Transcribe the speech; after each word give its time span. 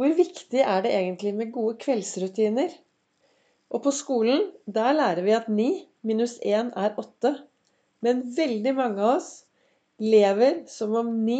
Hvor 0.00 0.14
viktig 0.16 0.62
er 0.64 0.78
det 0.80 0.94
egentlig 0.96 1.34
med 1.36 1.50
gode 1.52 1.74
kveldsrutiner? 1.82 2.70
Og 3.68 3.82
på 3.84 3.90
skolen, 3.92 4.46
der 4.64 4.94
lærer 4.96 5.20
vi 5.26 5.34
at 5.36 5.50
9 5.52 5.66
minus 6.08 6.38
1 6.40 6.70
er 6.72 6.94
8. 7.02 7.34
Men 8.00 8.22
veldig 8.36 8.72
mange 8.78 9.02
av 9.04 9.18
oss 9.18 9.28
lever 10.00 10.62
som 10.72 10.96
om 10.96 11.10
9 11.26 11.36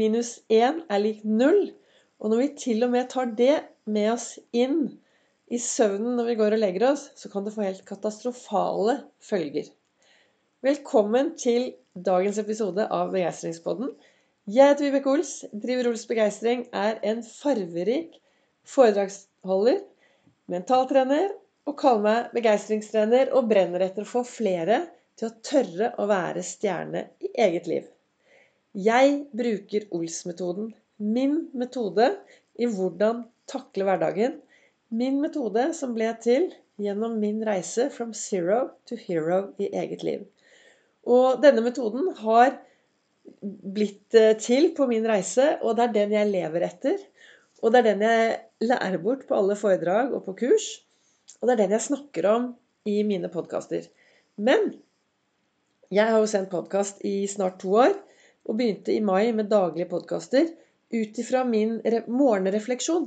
minus 0.00 0.30
1 0.48 0.80
er 0.88 1.02
lik 1.02 1.26
0. 1.28 1.60
Og 2.24 2.32
når 2.32 2.40
vi 2.40 2.48
til 2.62 2.88
og 2.88 2.94
med 2.96 3.10
tar 3.12 3.28
det 3.36 3.58
med 3.84 4.14
oss 4.14 4.30
inn 4.56 4.80
i 5.52 5.60
søvnen 5.60 6.16
når 6.16 6.30
vi 6.30 6.38
går 6.40 6.56
og 6.56 6.64
legger 6.64 6.88
oss, 6.94 7.10
så 7.20 7.28
kan 7.28 7.44
det 7.44 7.52
få 7.52 7.66
helt 7.66 7.84
katastrofale 7.84 8.96
følger. 9.20 9.68
Velkommen 10.64 11.34
til 11.36 11.74
dagens 11.92 12.40
episode 12.40 12.88
av 12.88 13.12
Begeistringspodden. 13.12 13.92
Jeg 14.44 14.74
heter 14.74 14.84
Vibeke 14.84 15.08
Ols, 15.08 15.28
driver 15.56 15.86
Ols 15.88 16.02
Begeistring, 16.04 16.66
er 16.76 16.98
en 17.08 17.22
farverik 17.24 18.18
foredragsholder, 18.68 19.78
mentaltrener 20.52 21.30
og 21.64 21.78
kaller 21.80 22.04
meg 22.04 22.34
begeistringstrener 22.36 23.32
og 23.32 23.48
brenner 23.48 23.86
etter 23.86 24.04
å 24.04 24.10
få 24.10 24.20
flere 24.28 24.82
til 25.16 25.30
å 25.30 25.36
tørre 25.48 25.88
å 25.96 26.04
være 26.10 26.42
stjerne 26.44 27.06
i 27.24 27.30
eget 27.46 27.70
liv. 27.72 27.86
Jeg 28.76 29.16
bruker 29.32 29.88
Ols-metoden, 29.96 30.74
min 31.00 31.46
metode 31.56 32.10
i 32.60 32.68
hvordan 32.68 33.24
takle 33.48 33.88
hverdagen. 33.88 34.36
Min 34.92 35.24
metode 35.24 35.70
som 35.72 35.96
ble 35.96 36.12
til 36.20 36.50
gjennom 36.84 37.16
min 37.24 37.40
reise 37.48 37.88
from 37.96 38.12
zero 38.12 38.60
to 38.84 39.00
hero 39.08 39.54
i 39.56 39.72
eget 39.72 40.04
liv. 40.04 40.28
Og 41.08 41.40
denne 41.40 41.64
metoden 41.64 42.12
har 42.20 42.58
blitt 43.44 44.14
eh, 44.18 44.34
til 44.40 44.70
på 44.76 44.86
min 44.90 45.06
reise, 45.08 45.54
og 45.62 45.76
det 45.76 45.88
er 45.88 45.94
den 45.98 46.14
jeg 46.16 46.30
lever 46.30 46.66
etter. 46.68 47.02
Og 47.64 47.72
det 47.72 47.80
er 47.80 47.90
den 47.92 48.04
jeg 48.04 48.32
lærer 48.68 49.00
bort 49.02 49.24
på 49.28 49.36
alle 49.38 49.56
foredrag 49.56 50.12
og 50.12 50.24
på 50.26 50.36
kurs. 50.44 50.66
Og 51.40 51.48
det 51.48 51.54
er 51.54 51.62
den 51.64 51.76
jeg 51.76 51.86
snakker 51.88 52.28
om 52.28 52.50
i 52.88 52.98
mine 53.06 53.30
podkaster. 53.32 53.86
Men 54.36 54.74
jeg 55.94 56.10
har 56.10 56.20
jo 56.20 56.28
sendt 56.28 56.52
podkast 56.52 57.04
i 57.06 57.24
snart 57.30 57.60
to 57.62 57.76
år, 57.80 57.94
og 58.44 58.58
begynte 58.58 58.92
i 58.92 59.00
mai 59.00 59.32
med 59.32 59.48
daglige 59.48 59.88
podkaster 59.88 60.50
ut 60.92 61.20
ifra 61.20 61.44
min 61.48 61.78
morgenrefleksjon. 62.12 63.06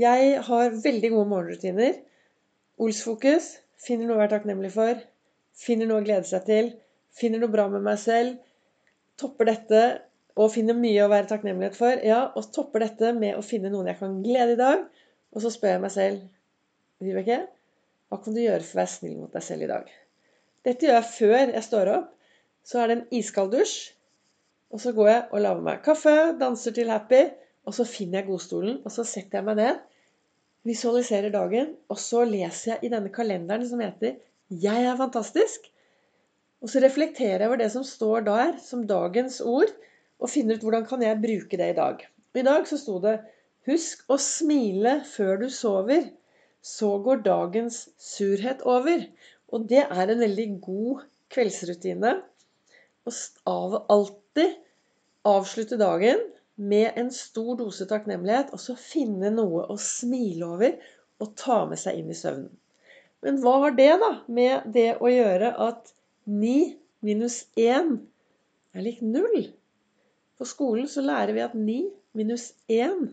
Jeg 0.00 0.40
har 0.48 0.74
veldig 0.82 1.10
gode 1.12 1.30
morgenrutiner. 1.30 2.00
Olsfokus. 2.82 3.52
Finner 3.78 4.08
noe 4.08 4.16
å 4.16 4.22
være 4.24 4.32
takknemlig 4.32 4.72
for. 4.74 4.98
Finner 5.54 5.86
noe 5.86 6.02
å 6.02 6.06
glede 6.06 6.26
seg 6.26 6.42
til. 6.48 6.72
Finner 7.14 7.44
noe 7.44 7.52
bra 7.52 7.68
med 7.70 7.84
meg 7.86 8.00
selv 8.02 8.40
topper 9.20 9.48
dette 9.50 9.82
og 10.34 10.50
finner 10.50 10.76
mye 10.78 11.04
å 11.04 11.10
være 11.12 11.28
takknemlighet 11.30 11.76
for. 11.78 12.00
Ja, 12.02 12.20
og 12.34 12.50
topper 12.54 12.82
dette 12.82 13.12
med 13.16 13.38
å 13.38 13.44
finne 13.46 13.70
noen 13.72 13.90
jeg 13.90 14.00
kan 14.00 14.16
glede 14.24 14.56
i 14.56 14.60
dag. 14.60 14.86
Og 15.34 15.42
så 15.42 15.52
spør 15.54 15.76
jeg 15.76 15.84
meg 15.84 15.94
selv 15.94 17.04
Vibeke, 17.04 17.38
hva 18.08 18.20
kan 18.22 18.34
du 18.34 18.40
gjøre 18.42 18.62
for 18.62 18.78
å 18.78 18.80
være 18.82 18.92
snill 18.92 19.16
mot 19.18 19.34
deg 19.34 19.44
selv 19.44 19.66
i 19.66 19.70
dag? 19.70 19.88
Dette 20.64 20.86
gjør 20.86 20.98
jeg 21.00 21.10
før 21.12 21.40
jeg 21.42 21.64
står 21.66 21.90
opp. 21.94 22.10
Så 22.64 22.80
er 22.80 22.88
det 22.88 22.96
en 22.96 23.08
iskald 23.18 23.52
dusj. 23.52 23.74
Og 24.74 24.80
så 24.82 24.94
går 24.96 25.10
jeg 25.10 25.24
og 25.30 25.42
lager 25.44 25.66
meg 25.66 25.82
kaffe, 25.84 26.14
danser 26.40 26.74
til 26.74 26.90
happy. 26.90 27.24
Og 27.68 27.76
så 27.76 27.86
finner 27.88 28.20
jeg 28.20 28.28
godstolen, 28.28 28.80
og 28.84 28.92
så 28.92 29.04
setter 29.08 29.40
jeg 29.40 29.46
meg 29.46 29.58
ned. 29.60 29.82
Visualiserer 30.68 31.32
dagen. 31.34 31.74
Og 31.92 32.00
så 32.00 32.24
leser 32.28 32.74
jeg 32.74 32.88
i 32.88 32.92
denne 32.94 33.12
kalenderen 33.14 33.66
som 33.68 33.82
heter 33.84 34.16
'Jeg 34.50 34.84
er 34.84 34.96
fantastisk'. 34.96 35.70
Og 36.64 36.70
så 36.72 36.80
reflekterer 36.80 37.42
jeg 37.42 37.50
over 37.50 37.60
det 37.60 37.68
som 37.74 37.84
står 37.84 38.24
der 38.24 38.54
som 38.64 38.86
dagens 38.88 39.42
ord, 39.44 39.68
og 40.16 40.30
finner 40.32 40.56
ut 40.56 40.62
hvordan 40.64 40.86
kan 40.88 41.02
jeg 41.04 41.20
bruke 41.20 41.58
det 41.60 41.66
i 41.74 41.76
dag. 41.76 41.98
I 42.34 42.44
dag 42.46 42.64
så 42.68 42.78
sto 42.80 42.96
det 43.04 43.18
Husk 43.68 44.04
å 44.12 44.16
smile 44.20 44.98
før 45.08 45.38
du 45.42 45.46
sover. 45.52 46.06
Så 46.64 46.90
går 47.04 47.22
dagens 47.24 47.82
surhet 48.00 48.64
over. 48.68 49.04
Og 49.52 49.66
det 49.68 49.82
er 49.84 50.12
en 50.12 50.20
veldig 50.24 50.46
god 50.64 51.04
kveldsrutine. 51.32 52.12
Å 53.04 53.12
alltid 53.92 54.56
avslutte 55.28 55.80
dagen 55.80 56.20
med 56.56 56.96
en 57.00 57.10
stor 57.12 57.56
dose 57.60 57.88
takknemlighet, 57.88 58.52
og 58.52 58.60
så 58.60 58.76
finne 58.78 59.32
noe 59.32 59.64
å 59.68 59.76
smile 59.80 60.48
over 60.48 60.76
og 61.20 61.32
ta 61.40 61.62
med 61.68 61.80
seg 61.80 62.00
inn 62.00 62.12
i 62.12 62.16
søvnen. 62.16 62.52
Men 63.24 63.40
hva 63.40 63.58
har 63.64 63.76
det 63.76 63.92
da 64.00 64.10
med 64.28 64.68
det 64.72 64.90
å 65.00 65.12
gjøre 65.12 65.52
at 65.68 65.94
9 66.24 66.76
minus 67.04 67.42
1 67.60 67.98
er 68.72 68.84
lik 68.84 69.02
0. 69.04 69.50
På 70.38 70.46
skolen 70.48 70.86
så 70.88 71.02
lærer 71.04 71.34
vi 71.36 71.42
at 71.44 71.56
9 71.56 71.74
minus 72.16 72.46
1 72.72 73.10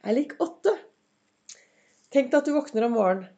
er 0.00 0.16
lik 0.16 0.32
8. 0.40 0.72
Tenk 2.08 2.30
deg 2.30 2.38
at 2.38 2.48
du 2.48 2.54
våkner 2.56 2.86
om 2.86 2.94
morgenen, 2.96 3.28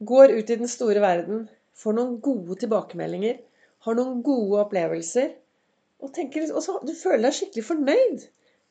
går 0.00 0.32
ut 0.34 0.50
i 0.50 0.56
den 0.58 0.70
store 0.72 0.98
verden, 1.04 1.44
får 1.78 1.94
noen 1.94 2.16
gode 2.24 2.56
tilbakemeldinger, 2.58 3.36
har 3.86 3.96
noen 3.96 4.24
gode 4.26 4.58
opplevelser, 4.64 5.30
og, 6.00 6.10
tenker, 6.16 6.48
og 6.50 6.64
så, 6.64 6.78
du 6.82 6.94
føler 6.96 7.28
deg 7.28 7.36
skikkelig 7.36 7.66
fornøyd. 7.68 8.24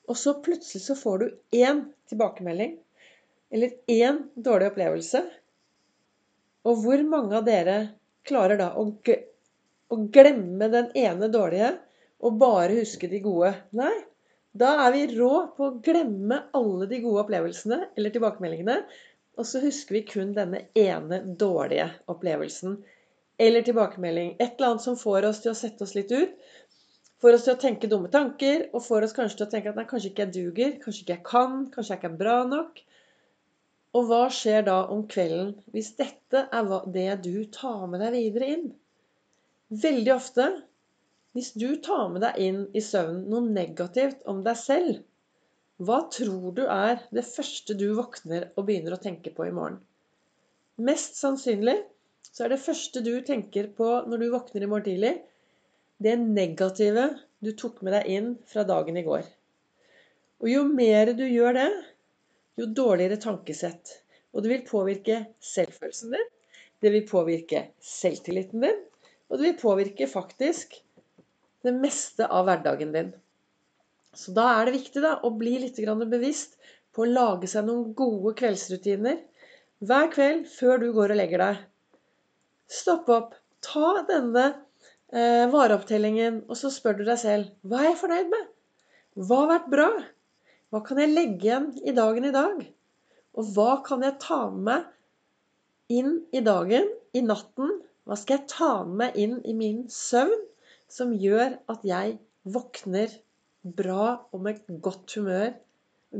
Og 0.09 0.17
så 0.17 0.33
plutselig 0.43 0.81
så 0.83 0.95
får 0.97 1.21
du 1.21 1.25
én 1.61 1.83
tilbakemelding, 2.09 2.75
eller 3.53 3.75
én 3.87 4.23
dårlig 4.35 4.71
opplevelse. 4.71 5.21
Og 6.65 6.81
hvor 6.83 7.05
mange 7.07 7.37
av 7.37 7.45
dere 7.47 7.77
klarer 8.27 8.59
da 8.59 8.73
å 8.77 8.89
å 9.89 9.97
glemme 10.13 10.69
den 10.69 10.91
ene 10.97 11.29
dårlige 11.33 11.73
og 12.25 12.37
bare 12.41 12.77
huske 12.77 13.09
de 13.09 13.21
gode. 13.23 13.53
Nei, 13.77 13.93
da 14.51 14.75
er 14.85 14.93
vi 14.95 15.05
rå 15.15 15.33
på 15.57 15.67
å 15.69 15.77
glemme 15.85 16.43
alle 16.57 16.89
de 16.91 17.01
gode 17.03 17.23
opplevelsene 17.23 17.79
eller 17.95 18.13
tilbakemeldingene, 18.13 18.79
og 19.39 19.47
så 19.47 19.61
husker 19.63 19.99
vi 19.99 20.05
kun 20.07 20.33
denne 20.35 20.65
ene 20.77 21.21
dårlige 21.39 21.87
opplevelsen 22.11 22.79
eller 23.39 23.63
tilbakemelding. 23.63 24.33
Et 24.37 24.51
eller 24.51 24.73
annet 24.73 24.83
som 24.83 24.97
får 24.99 25.29
oss 25.29 25.39
til 25.45 25.53
å 25.53 25.57
sette 25.57 25.85
oss 25.85 25.95
litt 25.95 26.11
ut. 26.11 26.33
Får 27.23 27.35
oss 27.35 27.45
til 27.47 27.55
å 27.55 27.61
tenke 27.61 27.87
dumme 27.91 28.11
tanker, 28.11 28.67
og 28.73 28.83
får 28.83 29.07
oss 29.07 29.15
kanskje 29.15 29.39
til 29.39 29.47
å 29.47 29.51
tenke 29.53 29.71
at 29.71 29.79
nei, 29.79 29.87
kanskje 29.87 30.11
ikke 30.11 30.25
jeg 30.25 30.35
duger, 30.35 30.75
kanskje 30.83 31.05
ikke 31.05 31.15
jeg 31.15 31.25
kan, 31.27 31.55
kanskje 31.71 31.95
jeg 31.95 32.01
ikke 32.01 32.11
er 32.11 32.19
bra 32.19 32.35
nok. 32.47 32.83
Og 33.97 34.05
hva 34.05 34.25
skjer 34.33 34.65
da 34.67 34.83
om 34.93 35.05
kvelden 35.09 35.55
hvis 35.73 35.95
dette 35.97 36.45
er 36.53 36.73
det 36.93 37.09
du 37.25 37.45
tar 37.53 37.87
med 37.89 38.03
deg 38.03 38.17
videre 38.17 38.49
inn? 38.55 38.67
Veldig 39.69 40.13
ofte, 40.13 40.45
hvis 41.37 41.51
du 41.57 41.69
tar 41.85 42.07
med 42.13 42.23
deg 42.25 42.37
inn 42.41 42.59
i 42.73 42.83
søvnen 42.85 43.25
noe 43.31 43.45
negativt 43.45 44.21
om 44.29 44.43
deg 44.45 44.57
selv, 44.61 45.01
hva 45.79 46.01
tror 46.11 46.51
du 46.57 46.65
er 46.67 46.99
det 47.15 47.23
første 47.23 47.75
du 47.79 47.87
våkner 47.97 48.49
og 48.55 48.65
begynner 48.67 48.97
å 48.97 49.01
tenke 49.01 49.31
på 49.33 49.47
i 49.47 49.53
morgen? 49.55 49.79
Mest 50.79 51.17
sannsynlig 51.19 51.77
så 52.29 52.45
er 52.45 52.53
det 52.53 52.63
første 52.63 53.01
du 53.05 53.13
tenker 53.25 53.69
på 53.75 53.87
når 54.09 54.21
du 54.21 54.27
våkner 54.33 54.65
i 54.65 54.69
morgen 54.69 54.87
tidlig, 54.89 55.13
det 55.99 56.15
negative 56.19 57.07
du 57.43 57.51
tok 57.57 57.81
med 57.83 57.95
deg 57.95 58.09
inn 58.11 58.33
fra 58.47 58.65
dagen 58.67 58.99
i 58.99 59.05
går. 59.05 59.25
Og 60.39 60.51
jo 60.51 60.65
mer 60.67 61.13
du 61.15 61.25
gjør 61.25 61.57
det, 61.57 61.69
jo 62.59 62.67
dårligere 62.75 63.19
tankesett. 63.21 63.95
Og 64.33 64.43
det 64.43 64.51
vil 64.51 64.67
påvirke 64.67 65.23
selvfølelsen 65.43 66.13
din. 66.15 66.29
Det 66.79 66.91
vil 66.93 67.07
påvirke 67.07 67.63
selvtilliten 67.83 68.63
din. 68.63 68.83
Og 69.29 69.39
det 69.39 69.49
vil 69.49 69.57
påvirke 69.61 70.07
faktisk 70.09 70.77
det 71.65 71.73
meste 71.75 72.27
av 72.27 72.47
hverdagen 72.47 72.93
din. 72.95 73.09
Så 74.15 74.33
da 74.35 74.47
er 74.57 74.67
det 74.67 74.77
viktig 74.79 75.03
da, 75.03 75.17
å 75.23 75.31
bli 75.37 75.57
litt 75.61 75.79
bevisst 76.09 76.57
på 76.95 77.03
å 77.03 77.09
lage 77.09 77.47
seg 77.47 77.67
noen 77.67 77.93
gode 77.93 78.33
kveldsrutiner. 78.39 79.19
Hver 79.85 80.09
kveld 80.13 80.47
før 80.51 80.81
du 80.81 80.89
går 80.95 81.13
og 81.13 81.19
legger 81.19 81.43
deg. 81.43 81.59
Stopp 82.69 83.09
opp. 83.13 83.35
Ta 83.63 84.05
denne 84.07 84.45
eh, 85.11 85.45
vareopptellingen, 85.51 86.45
og 86.47 86.57
så 86.57 86.71
spør 86.71 86.99
du 86.99 87.03
deg 87.07 87.19
selv 87.19 87.51
hva 87.67 87.83
er 87.83 87.91
jeg 87.91 87.99
fornøyd 88.01 88.31
med? 88.31 88.47
Hva 89.19 89.41
har 89.43 89.51
vært 89.53 89.69
bra? 89.73 89.89
Hva 90.69 90.83
kan 90.85 90.99
jeg 91.01 91.09
legge 91.15 91.47
igjen 91.47 91.71
i 91.81 91.93
dagen 91.97 92.27
i 92.29 92.33
dag? 92.35 92.59
Og 93.37 93.53
hva 93.55 93.79
kan 93.85 94.03
jeg 94.05 94.19
ta 94.21 94.43
med 94.53 94.65
meg 94.67 95.95
inn 95.99 96.19
i 96.35 96.41
dagen, 96.45 96.85
i 97.17 97.23
natten, 97.25 97.79
hva 98.05 98.17
skal 98.19 98.37
jeg 98.37 98.49
ta 98.51 98.71
med 98.85 98.99
meg 99.01 99.17
inn 99.17 99.39
i 99.49 99.55
min 99.57 99.79
søvn 99.93 100.43
som 100.89 101.15
gjør 101.17 101.55
at 101.73 101.85
jeg 101.85 102.19
våkner 102.45 103.15
bra 103.79 104.11
og 104.29 104.43
med 104.45 104.61
godt 104.85 105.17
humør, 105.17 105.55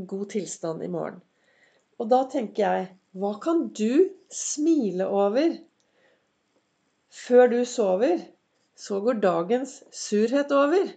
god 0.10 0.26
tilstand 0.34 0.82
i 0.86 0.90
morgen? 0.90 1.22
Og 2.02 2.10
da 2.10 2.24
tenker 2.32 2.66
jeg 2.66 2.90
hva 3.22 3.36
kan 3.44 3.68
du 3.78 4.10
smile 4.34 5.06
over 5.10 5.60
før 7.14 7.54
du 7.54 7.62
sover? 7.70 8.26
Så 8.80 9.02
går 9.04 9.18
dagens 9.20 9.82
surhet 9.92 10.54
over. 10.56 10.94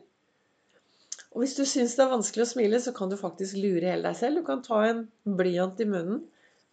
Og 1.32 1.43
hvis 1.43 1.56
du 1.56 1.64
syns 1.64 1.96
det 1.96 2.05
er 2.05 2.12
vanskelig 2.12 2.44
å 2.44 2.50
smile, 2.50 2.81
så 2.84 2.93
kan 2.96 3.11
du 3.11 3.17
faktisk 3.17 3.56
lure 3.56 3.88
hele 3.88 4.05
deg 4.05 4.19
selv. 4.19 4.43
Du 4.43 4.46
kan 4.46 4.62
ta 4.64 4.82
en 4.88 5.06
blyant 5.25 5.81
i 5.81 5.88
munnen 5.88 6.23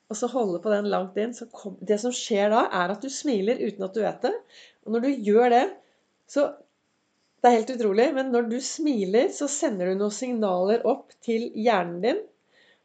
og 0.10 0.18
så 0.18 0.30
holde 0.32 0.58
på 0.62 0.72
den 0.74 0.90
langt 0.90 1.18
inn, 1.22 1.36
kom, 1.54 1.78
Det 1.82 2.00
som 2.02 2.14
skjer 2.14 2.50
da, 2.54 2.64
er 2.74 2.96
at 2.96 3.04
du 3.06 3.12
smiler 3.14 3.62
uten 3.62 3.86
at 3.86 3.94
du 3.94 4.02
vet 4.02 4.26
det. 4.26 4.34
Og 4.86 4.96
når 4.96 5.06
du 5.06 5.30
gjør 5.30 5.56
det, 5.56 5.68
så 6.30 6.52
Det 7.40 7.48
er 7.48 7.54
helt 7.56 7.70
utrolig, 7.72 8.06
men 8.12 8.34
når 8.34 8.50
du 8.52 8.58
smiler, 8.60 9.30
så 9.32 9.46
sender 9.48 9.88
du 9.88 9.94
noen 9.96 10.12
signaler 10.12 10.82
opp 10.84 11.14
til 11.24 11.46
hjernen 11.56 12.02
din. 12.04 12.18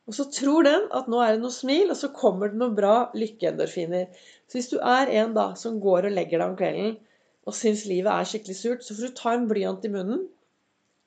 Og 0.06 0.14
så 0.14 0.28
tror 0.30 0.62
den 0.62 0.84
at 0.94 1.08
nå 1.10 1.18
er 1.24 1.32
det 1.34 1.40
noe 1.42 1.50
smil, 1.50 1.90
og 1.90 1.98
så 1.98 2.12
kommer 2.14 2.52
det 2.52 2.60
noen 2.60 2.76
bra 2.76 3.08
lykkeendorfiner. 3.18 4.06
Så 4.46 4.60
hvis 4.60 4.70
du 4.70 4.76
er 4.78 5.10
en 5.10 5.34
da 5.34 5.48
som 5.58 5.80
går 5.82 6.06
og 6.06 6.14
legger 6.14 6.38
deg 6.38 6.52
om 6.52 6.54
kvelden 6.60 6.94
og 7.50 7.58
syns 7.58 7.82
livet 7.90 8.12
er 8.14 8.30
skikkelig 8.30 8.56
surt, 8.60 8.86
så 8.86 8.94
får 8.94 9.10
du 9.10 9.18
ta 9.18 9.34
en 9.34 9.50
blyant 9.50 9.90
i 9.90 9.90
munnen. 9.96 10.22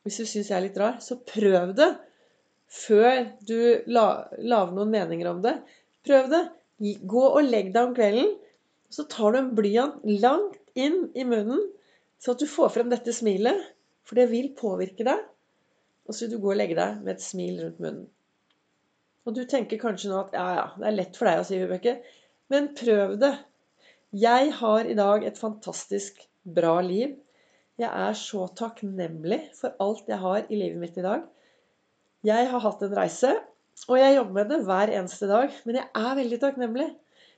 Hvis 0.08 0.22
du 0.22 0.30
syns 0.30 0.48
jeg 0.48 0.56
er 0.56 0.64
litt 0.64 0.78
rar, 0.80 1.02
så 1.04 1.18
prøv 1.20 1.74
det 1.76 1.90
før 2.72 3.26
du 3.48 3.58
lager 3.92 4.72
noen 4.76 4.92
meninger 4.94 5.28
om 5.28 5.42
det. 5.44 5.58
Prøv 6.08 6.30
det. 6.32 6.44
Gå 7.10 7.24
og 7.28 7.42
legg 7.44 7.74
deg 7.76 7.90
om 7.90 7.96
kvelden. 7.98 8.30
Så 8.88 9.04
tar 9.12 9.36
du 9.36 9.42
en 9.42 9.56
blyant 9.58 10.00
langt 10.24 10.56
inn 10.80 11.10
i 11.18 11.26
munnen, 11.28 11.60
så 12.24 12.32
at 12.32 12.40
du 12.40 12.48
får 12.48 12.72
frem 12.78 12.92
dette 12.94 13.12
smilet. 13.16 13.60
For 14.08 14.16
det 14.16 14.30
vil 14.32 14.54
påvirke 14.56 15.04
deg. 15.04 15.26
Og 16.08 16.16
så 16.16 16.24
vil 16.24 16.38
du 16.38 16.44
gå 16.46 16.54
og 16.54 16.60
legge 16.62 16.78
deg 16.78 17.02
med 17.04 17.18
et 17.18 17.26
smil 17.26 17.60
rundt 17.66 17.82
munnen. 17.84 18.06
Og 19.28 19.36
du 19.36 19.44
tenker 19.44 19.82
kanskje 19.82 20.14
nå 20.14 20.22
at 20.22 20.36
ja, 20.38 20.48
ja, 20.56 20.66
det 20.80 20.88
er 20.88 20.96
lett 21.02 21.20
for 21.20 21.28
deg 21.28 21.42
å 21.42 21.48
si, 21.50 21.60
Vibeke. 21.60 21.98
Men 22.48 22.72
prøv 22.80 23.18
det. 23.20 23.34
Jeg 24.16 24.54
har 24.62 24.88
i 24.88 24.96
dag 24.96 25.26
et 25.28 25.40
fantastisk 25.40 26.22
bra 26.48 26.78
liv. 26.80 27.18
Jeg 27.78 27.90
er 27.94 28.16
så 28.18 28.48
takknemlig 28.58 29.42
for 29.58 29.76
alt 29.84 30.08
jeg 30.10 30.18
har 30.24 30.48
i 30.48 30.58
livet 30.58 30.80
mitt 30.82 30.96
i 30.98 31.06
dag. 31.06 31.26
Jeg 32.26 32.48
har 32.50 32.64
hatt 32.64 32.82
en 32.82 32.96
reise, 32.98 33.36
og 33.86 34.00
jeg 34.00 34.16
jobber 34.16 34.34
med 34.40 34.50
det 34.50 34.64
hver 34.66 34.92
eneste 34.98 35.30
dag. 35.30 35.54
Men 35.68 35.78
jeg 35.78 35.92
er 36.02 36.18
veldig 36.18 36.40
takknemlig. 36.42 36.88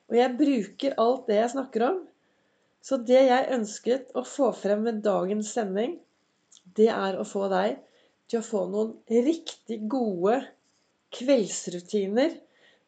Og 0.09 0.15
jeg 0.17 0.37
bruker 0.39 0.95
alt 1.03 1.27
det 1.27 1.41
jeg 1.41 1.51
snakker 1.55 1.85
om. 1.89 1.97
Så 2.79 3.01
det 3.03 3.19
jeg 3.27 3.49
ønsket 3.57 4.13
å 4.15 4.23
få 4.23 4.53
frem 4.55 4.85
med 4.87 5.01
dagens 5.03 5.51
sending, 5.57 5.97
det 6.79 6.87
er 6.93 7.19
å 7.19 7.27
få 7.27 7.49
deg 7.51 7.75
til 8.31 8.39
å 8.39 8.45
få 8.45 8.63
noen 8.71 8.93
riktig 9.11 9.81
gode 9.91 10.39
kveldsrutiner 11.17 12.37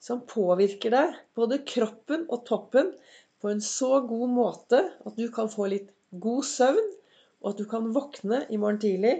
som 0.02 0.24
påvirker 0.30 0.94
deg, 0.94 1.20
både 1.38 1.60
kroppen 1.68 2.24
og 2.32 2.46
toppen, 2.48 2.94
på 3.42 3.50
en 3.50 3.62
så 3.66 4.00
god 4.06 4.30
måte 4.32 4.80
at 5.02 5.18
du 5.18 5.28
kan 5.34 5.50
få 5.50 5.68
litt 5.72 5.90
god 6.24 6.46
søvn, 6.46 6.90
og 7.42 7.54
at 7.54 7.62
du 7.62 7.66
kan 7.70 7.90
våkne 7.96 8.46
i 8.50 8.60
morgen 8.62 8.80
tidlig 8.82 9.16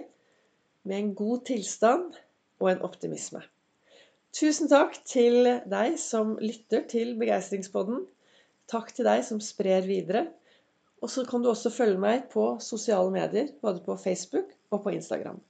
med 0.84 0.98
en 0.98 1.16
god 1.16 1.46
tilstand 1.50 2.20
og 2.62 2.72
en 2.72 2.84
optimisme. 2.86 3.42
Tusen 4.32 4.70
takk 4.72 4.96
til 5.04 5.44
deg 5.68 5.98
som 6.00 6.38
lytter 6.40 6.86
til 6.92 7.18
Begeistringspodden. 7.20 8.06
Takk 8.72 8.94
til 8.96 9.10
deg 9.10 9.26
som 9.28 9.42
sprer 9.44 9.84
videre. 9.84 10.30
Og 11.02 11.10
så 11.10 11.26
kan 11.28 11.42
du 11.44 11.50
også 11.52 11.74
følge 11.74 12.00
meg 12.00 12.30
på 12.32 12.46
sosiale 12.64 13.12
medier, 13.12 13.50
både 13.62 13.82
på 13.84 13.98
Facebook 14.00 14.54
og 14.72 14.84
på 14.86 14.94
Instagram. 14.96 15.42